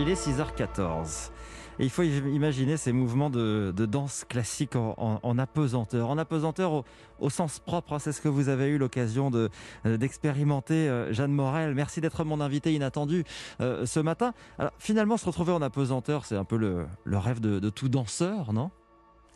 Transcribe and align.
Il 0.00 0.08
est 0.08 0.14
6h14. 0.14 1.30
Et 1.78 1.84
il 1.84 1.90
faut 1.90 2.02
imaginer 2.02 2.78
ces 2.78 2.90
mouvements 2.90 3.28
de, 3.28 3.70
danse 3.76 4.24
classique 4.26 4.74
en, 4.74 5.38
apesanteur. 5.38 6.08
En 6.08 6.16
apesanteur 6.16 6.84
au, 7.18 7.28
sens 7.28 7.58
propre, 7.58 7.92
hein, 7.92 7.98
c'est 7.98 8.12
ce 8.12 8.22
que 8.22 8.28
vous 8.28 8.48
avez 8.48 8.68
eu 8.68 8.78
l'occasion 8.78 9.30
euh, 9.34 9.98
d'expérimenter, 9.98 10.88
euh, 10.88 11.12
Jeanne 11.12 11.32
Morel. 11.32 11.74
Merci 11.74 12.00
d'être 12.00 12.24
mon 12.24 12.40
invité 12.40 12.72
inattendu 12.72 13.24
euh, 13.60 13.84
ce 13.84 14.00
matin. 14.00 14.32
Finalement, 14.78 15.18
se 15.18 15.26
retrouver 15.26 15.52
en 15.52 15.60
apesanteur, 15.60 16.24
c'est 16.24 16.36
un 16.36 16.44
peu 16.44 16.56
le, 16.56 16.86
rêve 17.18 17.40
de 17.40 17.68
tout 17.68 17.90
danseur, 17.90 18.54
non? 18.54 18.70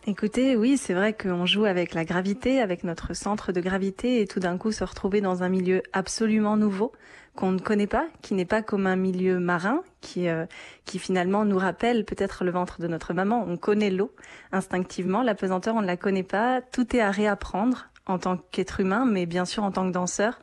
Écoutez, 0.06 0.54
oui, 0.54 0.76
c'est 0.76 0.92
vrai 0.92 1.14
qu'on 1.14 1.46
joue 1.46 1.64
avec 1.64 1.94
la 1.94 2.04
gravité, 2.04 2.60
avec 2.60 2.84
notre 2.84 3.14
centre 3.14 3.52
de 3.52 3.60
gravité, 3.62 4.20
et 4.20 4.26
tout 4.26 4.38
d'un 4.38 4.58
coup 4.58 4.70
se 4.70 4.84
retrouver 4.84 5.22
dans 5.22 5.42
un 5.42 5.48
milieu 5.48 5.82
absolument 5.94 6.58
nouveau 6.58 6.92
qu'on 7.34 7.52
ne 7.52 7.58
connaît 7.58 7.86
pas, 7.86 8.06
qui 8.20 8.34
n'est 8.34 8.44
pas 8.44 8.60
comme 8.60 8.86
un 8.86 8.96
milieu 8.96 9.38
marin, 9.38 9.82
qui, 10.02 10.28
euh, 10.28 10.44
qui 10.84 10.98
finalement 10.98 11.46
nous 11.46 11.56
rappelle 11.56 12.04
peut-être 12.04 12.44
le 12.44 12.50
ventre 12.50 12.82
de 12.82 12.86
notre 12.86 13.14
maman. 13.14 13.46
On 13.48 13.56
connaît 13.56 13.88
l'eau 13.88 14.14
instinctivement, 14.52 15.22
la 15.22 15.34
pesanteur 15.34 15.74
on 15.74 15.80
ne 15.80 15.86
la 15.86 15.96
connaît 15.96 16.22
pas. 16.22 16.60
Tout 16.60 16.94
est 16.94 17.00
à 17.00 17.10
réapprendre 17.10 17.88
en 18.04 18.18
tant 18.18 18.36
qu'être 18.36 18.80
humain, 18.80 19.06
mais 19.06 19.24
bien 19.24 19.46
sûr 19.46 19.64
en 19.64 19.72
tant 19.72 19.86
que 19.86 19.92
danseur, 19.92 20.38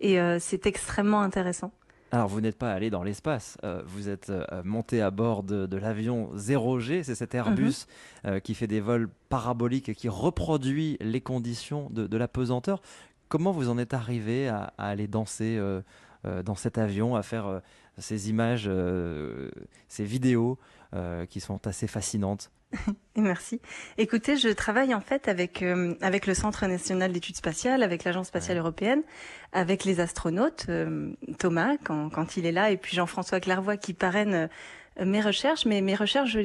et 0.00 0.20
euh, 0.20 0.38
c'est 0.40 0.66
extrêmement 0.66 1.20
intéressant. 1.20 1.70
Alors, 2.14 2.28
vous 2.28 2.40
n'êtes 2.40 2.58
pas 2.58 2.72
allé 2.72 2.90
dans 2.90 3.02
l'espace, 3.02 3.58
euh, 3.64 3.82
vous 3.86 4.08
êtes 4.08 4.30
euh, 4.30 4.44
monté 4.62 5.02
à 5.02 5.10
bord 5.10 5.42
de, 5.42 5.76
l'avion 5.76 6.30
0G, 6.36 7.02
c'est 7.02 7.16
cet 7.16 7.34
Airbus 7.34 7.88
mhm. 8.22 8.30
euh, 8.30 8.38
qui 8.38 8.54
fait 8.54 8.68
des 8.68 8.78
vols 8.78 9.08
paraboliques 9.28 9.88
et 9.88 9.96
qui 9.96 10.08
reproduit 10.08 10.96
les 11.00 11.20
conditions 11.20 11.90
de, 11.90 12.16
la 12.16 12.28
pesanteur. 12.28 12.82
Comment 13.28 13.50
vous 13.50 13.68
en 13.68 13.78
êtes 13.78 13.94
arrivé 13.94 14.46
à, 14.46 14.72
aller 14.78 15.08
danser 15.08 15.60
dans 16.44 16.54
cet 16.54 16.78
avion, 16.78 17.16
à 17.16 17.24
faire 17.24 17.62
ces 17.98 18.30
images, 18.30 18.70
ces 19.88 20.04
vidéos 20.04 20.56
qui 21.28 21.40
sont 21.40 21.66
assez 21.66 21.88
fascinantes? 21.88 22.52
Merci. 23.16 23.60
Écoutez, 23.98 24.36
je 24.36 24.48
travaille 24.48 24.94
en 24.94 25.00
fait 25.00 25.28
avec 25.28 25.62
euh, 25.62 25.94
avec 26.00 26.26
le 26.26 26.34
Centre 26.34 26.66
national 26.66 27.12
d'études 27.12 27.36
spatiales, 27.36 27.82
avec 27.82 28.04
l'Agence 28.04 28.28
spatiale 28.28 28.58
européenne, 28.58 29.02
avec 29.52 29.84
les 29.84 30.00
astronautes, 30.00 30.66
euh, 30.68 31.12
Thomas 31.38 31.76
quand, 31.84 32.10
quand 32.10 32.36
il 32.36 32.46
est 32.46 32.52
là, 32.52 32.70
et 32.70 32.76
puis 32.76 32.96
Jean-François 32.96 33.40
Clairvoy 33.40 33.76
qui 33.76 33.94
parraine 33.94 34.34
euh, 34.34 34.46
mes 35.02 35.20
recherches, 35.20 35.66
mais 35.66 35.80
mes 35.80 35.96
recherches, 35.96 36.30
je 36.30 36.38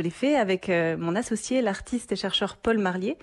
les, 0.00 0.10
fais 0.10 0.34
avec 0.34 0.68
euh, 0.68 0.96
mon 0.96 1.14
associé, 1.14 1.62
l'artiste 1.62 2.10
et 2.10 2.16
chercheur 2.16 2.56
Paul 2.56 2.78
Marlier, 2.78 3.16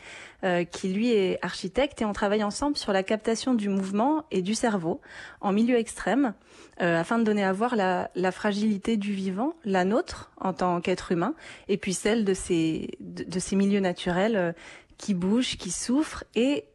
euh, 0.44 0.64
qui 0.64 0.90
lui 0.90 1.12
est 1.12 1.38
architecte, 1.42 2.02
et 2.02 2.06
on 2.06 2.14
travaille 2.14 2.44
ensemble 2.44 2.78
sur 2.78 2.94
la 2.94 3.04
captation 3.04 3.54
du 3.54 3.68
mouvement 3.68 4.24
et 4.32 4.42
du 4.42 4.56
cerveau 4.56 5.02
en 5.42 5.52
milieu 5.52 5.78
extrême, 5.78 6.34
afin 6.80 7.18
de 7.18 7.24
donner 7.24 7.44
à 7.44 7.54
voir 7.54 7.76
la, 7.76 8.32
fragilité 8.32 8.98
du 8.98 9.12
vivant, 9.12 9.56
la 9.66 9.84
nôtre 9.84 10.32
en 10.40 10.54
tant 10.54 10.80
qu'être 10.80 11.12
humain, 11.12 11.34
et 11.68 11.78
puis 11.78 11.94
celle 11.94 12.24
de 12.24 12.36
ces, 12.36 12.92
de, 13.00 13.24
de 13.24 13.40
ces 13.40 13.56
milieux 13.56 13.80
naturels 13.80 14.54
qui 15.00 15.16
bougent, 15.16 15.58
qui 15.58 15.72
souffrent, 15.72 16.24
et 16.36 16.66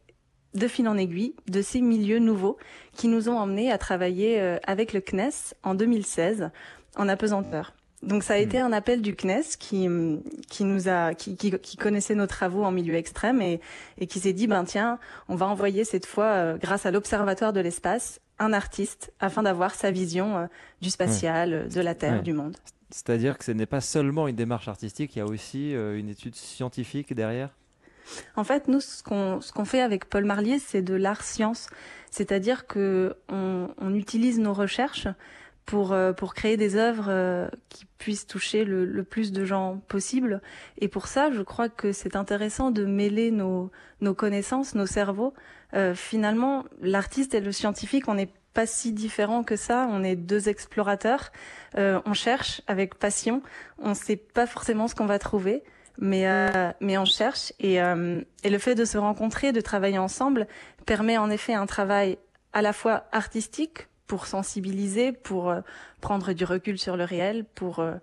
de 0.55 0.67
fil 0.67 0.89
en 0.89 0.97
aiguille, 0.97 1.35
de 1.47 1.61
ces 1.61 1.79
milieux 1.79 2.19
nouveaux 2.19 2.57
qui 2.97 3.07
nous 3.07 3.29
ont 3.29 3.37
emmenés 3.37 3.71
à 3.71 3.77
travailler 3.77 4.39
avec 4.67 4.91
le 4.91 4.99
CNES 4.99 5.55
en 5.63 5.73
2016 5.73 6.51
en 6.95 7.07
apesanteur. 7.09 7.73
Donc 8.03 8.23
ça 8.23 8.33
a 8.33 8.37
été 8.37 8.61
hmm. 8.61 8.65
un 8.65 8.73
appel 8.73 9.01
du 9.01 9.15
CNES 9.15 9.43
qui 9.57 9.87
qui 10.49 10.63
nous 10.65 10.89
a 10.89 11.13
qui, 11.13 11.35
qui, 11.37 11.77
connaissait 11.77 12.15
nos 12.15 12.27
travaux 12.27 12.63
en 12.63 12.71
milieu 12.71 12.95
extrême 12.95 13.41
et, 13.41 13.61
et 13.97 14.07
qui 14.07 14.19
s'est 14.19 14.33
dit 14.33 14.47
ben 14.47 14.65
tiens 14.65 14.99
on 15.29 15.35
va 15.35 15.47
envoyer 15.47 15.85
cette 15.85 16.05
fois 16.05 16.25
euh, 16.25 16.57
grâce 16.57 16.85
à 16.85 16.91
l'observatoire 16.91 17.53
de 17.53 17.61
l'espace 17.61 18.19
un 18.39 18.51
artiste 18.51 19.13
afin 19.19 19.43
d'avoir 19.43 19.73
sa 19.73 19.91
vision 19.91 20.37
euh, 20.37 20.45
du 20.81 20.89
spatial, 20.89 21.69
de 21.69 21.81
la 21.81 21.95
Terre, 21.95 22.23
du 22.23 22.33
monde. 22.33 22.57
C'est-à-dire 22.89 23.37
que 23.37 23.45
ce 23.45 23.51
n'est 23.51 23.65
pas 23.65 23.81
seulement 23.81 24.27
une 24.27 24.35
démarche 24.35 24.67
artistique, 24.67 25.15
il 25.15 25.19
y 25.19 25.21
a 25.21 25.25
aussi 25.25 25.73
euh, 25.75 25.97
une 25.97 26.09
étude 26.09 26.35
scientifique 26.35 27.13
derrière? 27.13 27.49
En 28.35 28.43
fait, 28.43 28.67
nous, 28.67 28.81
ce 28.81 29.01
qu'on 29.01 29.39
ce 29.39 29.53
qu'on 29.53 29.65
fait 29.65 29.81
avec 29.81 30.09
Paul 30.09 30.25
Marlier, 30.25 30.59
c'est 30.59 30.81
de 30.81 30.93
l'art 30.93 31.23
science, 31.23 31.69
c'est-à-dire 32.11 32.67
que 32.67 33.15
on, 33.29 33.69
on 33.77 33.95
utilise 33.95 34.39
nos 34.39 34.53
recherches 34.53 35.07
pour 35.65 35.93
euh, 35.93 36.13
pour 36.13 36.33
créer 36.33 36.57
des 36.57 36.75
œuvres 36.75 37.05
euh, 37.07 37.47
qui 37.69 37.85
puissent 37.97 38.27
toucher 38.27 38.65
le, 38.65 38.85
le, 38.85 39.03
plus 39.03 39.31
de 39.31 39.45
gens 39.45 39.81
possible. 39.87 40.41
Et 40.77 40.87
pour 40.87 41.07
ça, 41.07 41.31
je 41.31 41.41
crois 41.41 41.69
que 41.69 41.91
c'est 41.91 42.15
intéressant 42.15 42.71
de 42.71 42.85
mêler 42.85 43.31
nos 43.31 43.71
nos 44.01 44.13
connaissances, 44.13 44.75
nos 44.75 44.85
cerveaux. 44.85 45.33
Euh, 45.73 45.95
finalement, 45.95 46.65
l'artiste 46.81 47.33
et 47.33 47.39
le 47.39 47.51
scientifique, 47.51 48.07
on 48.07 48.15
n'est 48.15 48.31
pas 48.53 48.65
si 48.65 48.91
différents 48.91 49.43
que 49.43 49.55
ça. 49.55 49.87
On 49.89 50.03
est 50.03 50.15
deux 50.15 50.49
explorateurs. 50.49 51.31
Euh, 51.77 52.01
on 52.05 52.13
cherche 52.13 52.61
avec 52.67 52.95
passion. 52.95 53.41
On 53.79 53.93
sait 53.93 54.17
pas 54.17 54.45
forcément 54.45 54.87
ce 54.87 54.95
qu'on 54.95 55.07
va 55.07 55.17
trouver, 55.17 55.63
mais 55.97 56.25
mais 56.81 56.97
on 56.97 57.05
cherche. 57.05 57.53
Et 57.59 57.75
et 57.77 58.49
le 58.49 58.57
fait 58.59 58.75
de 58.75 58.85
se 58.85 58.97
rencontrer, 58.97 59.53
de 59.53 59.61
travailler 59.61 59.97
ensemble, 59.97 60.47
permet 60.85 61.17
en 61.17 61.31
effet 61.31 61.53
un 61.53 61.65
travail 61.65 62.19
à 62.51 62.61
la 62.61 62.73
fois 62.73 63.05
artistique 63.11 63.87
pour 64.13 64.27
sensibiliser, 64.27 65.11
pour 65.11 65.49
euh, 65.49 65.61
prendre 65.99 66.33
du 66.33 66.45
recul 66.45 66.77
sur 66.77 66.97
le 66.97 67.03
réel, 67.03 67.45
pour 67.55 67.79
euh, 67.79 67.95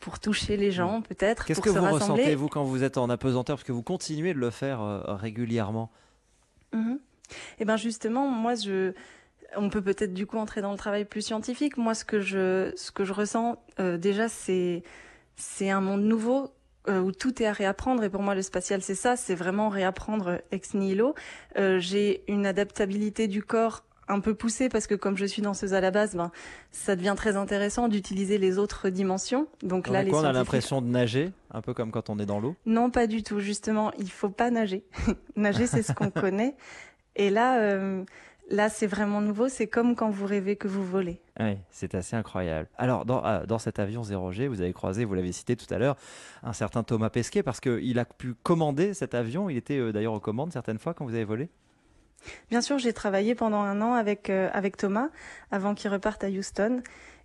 pour 0.00 0.18
toucher 0.18 0.56
les 0.56 0.72
gens 0.72 1.02
peut-être. 1.02 1.44
Qu'est-ce 1.44 1.60
que 1.60 1.70
vous 1.70 1.88
ressentez 1.88 2.34
vous 2.34 2.48
quand 2.48 2.64
vous 2.64 2.82
êtes 2.82 2.98
en 2.98 3.08
apesanteur? 3.08 3.54
Parce 3.54 3.62
que 3.62 3.70
vous 3.70 3.84
continuez 3.84 4.34
de 4.34 4.40
le 4.40 4.50
faire 4.50 4.80
euh, 4.80 5.14
régulièrement 5.14 5.92
mm 6.72 6.96
Eh 7.60 7.64
ben 7.64 7.76
justement, 7.76 8.26
moi 8.26 8.56
je 8.56 8.92
on 9.56 9.70
peut 9.70 9.82
peut-être 9.82 10.14
du 10.14 10.26
coup 10.26 10.36
entrer 10.36 10.62
dans 10.62 10.72
le 10.72 10.78
travail 10.78 11.04
plus 11.04 11.22
scientifique. 11.22 11.76
Moi, 11.76 11.94
ce 11.94 12.04
que 12.04 12.18
je, 12.18 12.72
ce 12.74 12.90
que 12.90 13.04
je 13.04 13.12
ressens 13.12 13.62
déjà, 13.78 14.28
c'est, 14.28 14.82
c'est 15.36 15.70
un 15.70 15.80
monde 15.80 16.02
nouveau 16.02 16.50
où 16.88 17.12
tout 17.12 17.40
est 17.40 17.46
à 17.46 17.52
réapprendre. 17.52 18.02
Et 18.02 18.10
pour 18.10 18.22
moi, 18.22 18.34
le 18.34 18.42
spatial, 18.42 18.82
c'est 18.82 18.96
ça, 18.96 19.14
c'est 19.14 19.36
vraiment 19.36 19.68
réapprendre 19.68 20.42
ex 20.50 20.74
nihilo. 20.74 21.14
j'ai 21.54 22.24
une 22.26 22.44
adaptabilité 22.44 23.28
du 23.28 23.44
corps 23.44 23.84
un 24.08 24.20
peu 24.20 24.34
poussé 24.34 24.68
parce 24.68 24.86
que 24.86 24.94
comme 24.94 25.16
je 25.16 25.24
suis 25.24 25.42
danseuse 25.42 25.74
à 25.74 25.80
la 25.80 25.90
base, 25.90 26.14
ben 26.14 26.30
ça 26.70 26.96
devient 26.96 27.14
très 27.16 27.36
intéressant 27.36 27.88
d'utiliser 27.88 28.38
les 28.38 28.58
autres 28.58 28.88
dimensions. 28.88 29.46
Donc 29.62 29.88
là, 29.88 30.02
les 30.02 30.12
on 30.14 30.24
a 30.24 30.32
l'impression 30.32 30.80
de 30.80 30.86
nager, 30.86 31.32
un 31.50 31.60
peu 31.60 31.74
comme 31.74 31.90
quand 31.90 32.10
on 32.10 32.18
est 32.18 32.26
dans 32.26 32.40
l'eau. 32.40 32.56
Non, 32.66 32.90
pas 32.90 33.06
du 33.06 33.22
tout. 33.22 33.40
Justement, 33.40 33.92
il 33.98 34.10
faut 34.10 34.28
pas 34.28 34.50
nager. 34.50 34.84
nager, 35.36 35.66
c'est 35.66 35.82
ce 35.82 35.92
qu'on 35.92 36.10
connaît. 36.10 36.54
Et 37.16 37.30
là, 37.30 37.58
euh, 37.58 38.04
là, 38.50 38.68
c'est 38.68 38.86
vraiment 38.86 39.20
nouveau. 39.20 39.48
C'est 39.48 39.66
comme 39.66 39.94
quand 39.94 40.10
vous 40.10 40.26
rêvez 40.26 40.56
que 40.56 40.68
vous 40.68 40.84
volez. 40.84 41.20
Oui, 41.40 41.56
c'est 41.70 41.94
assez 41.94 42.16
incroyable. 42.16 42.68
Alors, 42.76 43.04
dans, 43.04 43.24
euh, 43.24 43.44
dans 43.46 43.58
cet 43.58 43.78
avion 43.78 44.02
0G, 44.02 44.46
vous 44.46 44.60
avez 44.60 44.72
croisé, 44.72 45.04
vous 45.04 45.14
l'avez 45.14 45.32
cité 45.32 45.56
tout 45.56 45.72
à 45.72 45.78
l'heure, 45.78 45.96
un 46.42 46.52
certain 46.52 46.82
Thomas 46.82 47.10
Pesquet 47.10 47.42
parce 47.42 47.60
qu'il 47.60 47.98
a 47.98 48.04
pu 48.04 48.34
commander 48.34 48.94
cet 48.94 49.14
avion. 49.14 49.50
Il 49.50 49.56
était 49.56 49.78
euh, 49.78 49.92
d'ailleurs 49.92 50.14
aux 50.14 50.20
commandes 50.20 50.52
certaines 50.52 50.78
fois 50.78 50.94
quand 50.94 51.04
vous 51.04 51.14
avez 51.14 51.24
volé? 51.24 51.48
Bien 52.50 52.60
sûr, 52.60 52.78
j'ai 52.78 52.92
travaillé 52.92 53.34
pendant 53.34 53.60
un 53.60 53.80
an 53.80 53.94
avec 53.94 54.30
euh, 54.30 54.48
avec 54.52 54.76
Thomas 54.76 55.08
avant 55.50 55.74
qu'il 55.74 55.90
reparte 55.90 56.24
à 56.24 56.28
Houston. 56.28 56.82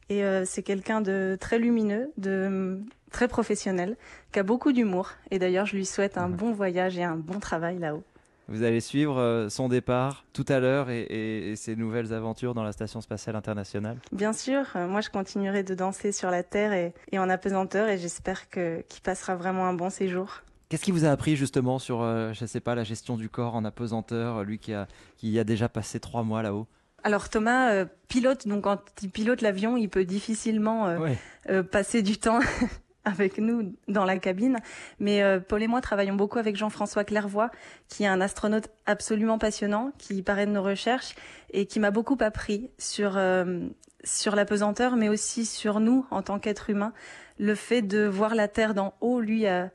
Et 0.10 0.24
euh, 0.24 0.44
c'est 0.46 0.64
quelqu'un 0.64 1.00
de 1.00 1.38
très 1.40 1.58
lumineux, 1.58 2.12
de 2.18 2.80
très 3.12 3.28
professionnel, 3.28 3.96
qui 4.34 4.40
a 4.40 4.44
beaucoup 4.44 4.74
d'humour. 4.74 5.12
Et 5.30 5.40
d'ailleurs, 5.40 5.66
je 5.66 5.76
lui 5.76 5.86
souhaite 5.86 6.18
un 6.18 6.28
bon 6.28 6.52
voyage 6.52 6.98
et 6.98 7.04
un 7.04 7.16
bon 7.16 7.40
travail 7.40 7.80
là-haut. 7.80 8.04
Vous 8.50 8.64
allez 8.64 8.82
suivre 8.82 9.18
euh, 9.20 9.48
son 9.48 9.70
départ 9.70 10.26
tout 10.34 10.44
à 10.50 10.60
l'heure 10.60 10.90
et, 10.90 11.52
et, 11.52 11.56
ses 11.56 11.78
nouvelles 11.78 12.12
aventures 12.12 12.54
dans 12.54 12.64
la 12.64 12.74
Station 12.74 13.00
spatiale 13.00 13.38
internationale 13.38 13.98
Bien 14.12 14.34
sûr, 14.34 14.66
moi 14.76 15.00
je 15.00 15.10
continuerai 15.10 15.64
de 15.64 15.74
danser 15.74 16.12
sur 16.12 16.30
la 16.30 16.44
Terre 16.44 16.74
et, 16.74 16.94
et 17.14 17.20
en 17.20 17.30
apesanteur 17.30 17.88
et 17.88 17.98
j'espère 17.98 18.50
qu'il 18.50 19.02
passera 19.04 19.36
vraiment 19.36 19.68
un 19.68 19.74
bon 19.74 19.90
séjour. 19.90 20.42
Qu'est-ce 20.72 20.84
qui 20.84 20.92
vous 20.92 21.04
a 21.04 21.10
appris 21.10 21.36
justement 21.36 21.80
sur, 21.80 22.02
euh, 22.02 22.32
je 22.32 22.46
ne 22.46 22.48
sais 22.48 22.62
pas, 22.62 22.76
la 22.76 22.86
gestion 22.86 23.18
du 23.18 23.28
corps 23.28 23.56
en 23.56 23.66
apesanteur, 23.66 24.46
lui 24.46 24.58
qui 24.58 24.74
a, 24.74 24.88
qui 25.18 25.38
a 25.38 25.44
déjà 25.44 25.68
passé 25.68 26.00
trois 26.00 26.24
mois 26.24 26.42
là-haut? 26.42 26.66
Alors 27.04 27.28
Thomas, 27.28 27.74
euh, 27.74 27.86
pilote, 28.08 28.48
donc 28.48 28.64
quand 28.64 28.80
il 29.02 29.10
pilote 29.10 29.42
l'avion, 29.42 29.76
il 29.76 29.90
peut 29.90 30.06
difficilement 30.06 30.88
euh, 31.50 31.62
passer 31.64 32.02
du 32.02 32.18
temps 32.20 32.40
avec 33.04 33.38
nous 33.38 33.76
dans 33.90 34.06
la 34.06 34.18
cabine. 34.18 34.60
Mais 35.02 35.22
Paul 35.42 35.62
et 35.62 35.68
moi 35.68 35.82
travaillons 35.82 36.16
beaucoup 36.16 36.40
avec 36.40 36.56
Jean-François 36.56 37.04
Clairvoy, 37.04 37.50
qui 37.90 38.04
est 38.04 38.08
un 38.08 38.22
astronaute 38.22 38.70
absolument 38.86 39.40
passionnant, 39.40 39.92
qui 39.98 40.22
parraine 40.22 40.54
nos 40.54 40.64
recherches 40.64 41.16
et 41.52 41.66
qui 41.66 41.82
m'a 41.82 41.92
beaucoup 41.92 42.18
appris 42.22 42.70
sur 42.78 43.20
sur 44.06 44.36
la 44.38 44.46
pesanteur, 44.46 44.96
mais 44.96 45.10
aussi 45.10 45.46
sur 45.46 45.82
nous 45.82 46.06
en 46.12 46.22
tant 46.22 46.40
qu'être 46.40 46.70
humain. 46.70 46.94
Le 47.40 47.56
fait 47.56 47.82
de 47.82 48.06
voir 48.06 48.36
la 48.36 48.48
Terre 48.48 48.74
d'en 48.74 48.94
haut, 49.02 49.20
lui 49.20 49.48
a 49.48 49.70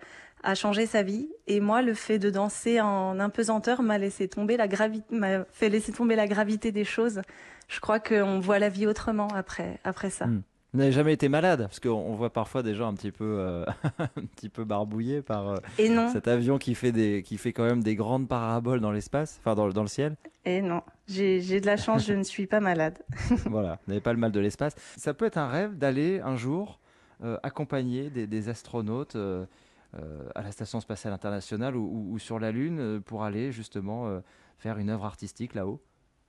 a 0.46 0.54
changé 0.54 0.86
sa 0.86 1.02
vie. 1.02 1.28
Et 1.48 1.60
moi, 1.60 1.82
le 1.82 1.92
fait 1.92 2.18
de 2.18 2.30
danser 2.30 2.80
en 2.80 3.18
impesanteur 3.18 3.82
m'a 3.82 3.98
laissé 3.98 4.28
tomber 4.28 4.56
la 4.56 4.68
gravité, 4.68 5.14
m'a 5.14 5.44
fait 5.52 5.68
laisser 5.68 5.92
tomber 5.92 6.14
la 6.16 6.28
gravité 6.28 6.72
des 6.72 6.84
choses. 6.84 7.20
Je 7.68 7.80
crois 7.80 7.98
qu'on 7.98 8.38
voit 8.38 8.60
la 8.60 8.68
vie 8.68 8.86
autrement 8.86 9.28
après, 9.28 9.80
après 9.84 10.08
ça. 10.08 10.26
Hmm. 10.26 10.42
Vous 10.72 10.80
n'avez 10.80 10.92
jamais 10.92 11.14
été 11.14 11.28
malade? 11.28 11.62
Parce 11.62 11.80
qu'on 11.80 12.14
voit 12.14 12.32
parfois 12.32 12.62
des 12.62 12.74
gens 12.74 12.86
un 12.86 12.94
petit 12.94 13.10
peu, 13.10 13.24
euh, 13.24 13.64
un 13.98 14.24
petit 14.36 14.48
peu 14.48 14.64
barbouillés 14.64 15.20
par 15.22 15.48
euh, 15.48 15.56
Et 15.78 15.88
non. 15.88 16.12
cet 16.12 16.28
avion 16.28 16.58
qui 16.58 16.74
fait, 16.74 16.92
des, 16.92 17.22
qui 17.22 17.38
fait 17.38 17.52
quand 17.52 17.64
même 17.64 17.82
des 17.82 17.96
grandes 17.96 18.28
paraboles 18.28 18.80
dans 18.80 18.92
l'espace, 18.92 19.40
enfin 19.40 19.54
dans, 19.54 19.68
dans 19.70 19.82
le 19.82 19.88
ciel. 19.88 20.16
Et 20.44 20.62
non. 20.62 20.82
J'ai 21.08 21.60
de 21.60 21.66
la 21.66 21.76
chance, 21.76 22.06
je 22.06 22.12
ne 22.12 22.22
suis 22.22 22.46
pas 22.46 22.60
malade. 22.60 22.98
voilà, 23.46 23.78
vous 23.86 23.92
n'avez 23.92 24.00
pas 24.00 24.12
le 24.12 24.18
mal 24.18 24.30
de 24.32 24.40
l'espace. 24.40 24.74
Ça 24.96 25.12
peut 25.12 25.24
être 25.24 25.38
un 25.38 25.48
rêve 25.48 25.76
d'aller 25.76 26.20
un 26.20 26.36
jour 26.36 26.78
euh, 27.24 27.38
accompagner 27.42 28.10
des, 28.10 28.26
des 28.26 28.48
astronautes 28.48 29.16
à 30.34 30.42
la 30.42 30.52
Station 30.52 30.80
spatiale 30.80 31.12
internationale 31.12 31.76
ou, 31.76 32.18
sur 32.18 32.38
la 32.38 32.52
Lune 32.52 32.78
euh, 32.80 33.00
pour 33.00 33.24
aller 33.24 33.52
justement 33.52 34.06
euh, 34.06 34.20
faire 34.58 34.78
une 34.78 34.90
œuvre 34.90 35.04
artistique 35.04 35.54
là-haut. 35.54 35.80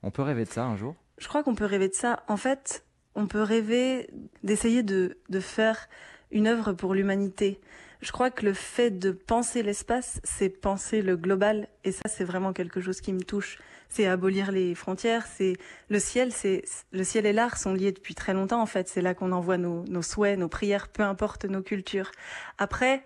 On 0.02 0.10
peut 0.10 0.22
rêver 0.22 0.44
de 0.44 0.50
ça 0.50 0.64
un 0.64 0.76
jour? 0.76 0.94
Je 1.18 1.28
crois 1.28 1.42
qu'on 1.42 1.54
peut 1.54 1.64
rêver 1.64 1.88
de 1.88 1.94
ça. 1.94 2.22
En 2.28 2.36
fait, 2.36 2.84
on 3.14 3.26
peut 3.26 3.42
rêver 3.42 4.08
d'essayer 4.44 4.82
de, 4.82 5.16
faire 5.40 5.88
une 6.30 6.46
œuvre 6.46 6.72
pour 6.72 6.94
l'humanité. 6.94 7.60
Je 8.00 8.12
crois 8.12 8.30
que 8.30 8.44
le 8.44 8.52
fait 8.52 8.90
de 8.90 9.10
penser 9.10 9.64
l'espace, 9.64 10.20
c'est 10.22 10.50
penser 10.50 11.02
le 11.02 11.16
global. 11.16 11.66
Et 11.82 11.90
ça, 11.90 12.08
c'est 12.08 12.22
vraiment 12.22 12.52
quelque 12.52 12.80
chose 12.80 13.00
qui 13.00 13.12
me 13.12 13.22
touche. 13.22 13.58
C'est 13.88 14.06
abolir 14.06 14.52
les 14.52 14.76
frontières. 14.76 15.26
C'est 15.26 15.54
le 15.88 15.98
ciel. 15.98 16.30
C'est 16.30 16.62
le 16.92 17.02
ciel 17.02 17.26
et 17.26 17.32
l'art 17.32 17.58
sont 17.58 17.72
liés 17.72 17.90
depuis 17.90 18.14
très 18.14 18.34
longtemps. 18.34 18.62
En 18.62 18.66
fait, 18.66 18.88
c'est 18.88 19.02
là 19.02 19.14
qu'on 19.14 19.32
envoie 19.32 19.58
nos 19.58 20.02
souhaits, 20.02 20.38
nos 20.38 20.48
prières, 20.48 20.86
peu 20.86 21.02
importe 21.02 21.44
nos 21.44 21.62
cultures. 21.62 22.12
Après, 22.58 23.02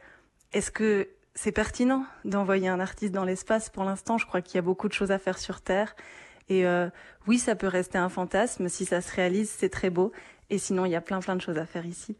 est-ce 0.52 0.70
que 0.70 1.08
c'est 1.34 1.52
pertinent 1.52 2.04
d'envoyer 2.25 2.69
un 2.69 2.81
artiste 2.81 3.12
dans 3.12 3.25
l'espace? 3.25 3.70
Pour 3.70 3.84
l'instant, 3.84 4.19
je 4.19 4.26
crois 4.26 4.43
qu'il 4.43 4.56
y 4.56 4.58
a 4.58 4.62
beaucoup 4.62 4.88
de 4.88 4.93
choses 4.93 5.10
à 5.10 5.19
faire 5.19 5.38
sur 5.38 5.60
Terre. 5.60 5.94
Et 6.49 6.66
euh, 6.66 6.88
oui, 7.26 7.38
ça 7.38 7.54
peut 7.54 7.69
rester 7.69 7.99
un 7.99 8.08
fantasme. 8.08 8.69
Si 8.69 8.84
ça 8.84 9.00
se 9.00 9.14
réalise, 9.14 9.50
c'est 9.50 9.69
très 9.69 9.90
beau. 9.90 10.12
Et 10.50 10.58
sinon, 10.58 10.84
il 10.84 10.90
y 10.90 10.96
a 10.96 11.00
plein 11.00 11.20
plein 11.20 11.37
de 11.37 11.40
choses 11.40 11.58
à 11.58 11.66
faire 11.66 11.87
ici. 11.87 12.16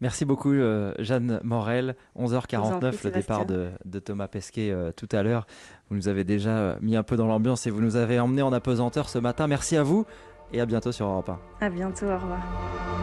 Merci 0.00 0.24
beaucoup, 0.24 0.52
euh, 0.52 0.94
Jeanne 0.98 1.40
Morel. 1.42 1.94
Je 2.16 2.22
vous 2.22 2.34
en 2.34 2.40
11h49, 2.40 2.78
prie, 2.92 2.98
le 3.04 3.10
départ 3.10 3.44
de, 3.44 3.70
de 3.84 3.98
Thomas 3.98 4.28
Pesquet 4.28 4.70
euh, 4.70 4.92
tout 4.92 5.08
à 5.12 5.22
l'heure. 5.22 5.46
Vous 5.90 5.96
nous 5.96 6.08
avez 6.08 6.24
déjà 6.24 6.78
mis 6.80 6.96
un 6.96 7.02
peu 7.02 7.16
dans 7.16 7.26
l'ambiance 7.26 7.66
et 7.66 7.70
vous 7.70 7.82
nous 7.82 7.96
avez 7.96 8.18
emmené 8.18 8.40
en 8.40 8.52
apesanteur 8.52 9.10
ce 9.10 9.18
matin. 9.18 9.46
Merci 9.46 9.76
à 9.76 9.82
vous 9.82 10.06
et 10.52 10.60
à 10.60 10.66
bientôt 10.66 10.92
sur 10.92 11.06
Europe 11.06 11.28
1. 11.60 11.66
À 11.66 11.68
bientôt. 11.68 12.06
Au 12.06 12.18
revoir. 12.18 13.00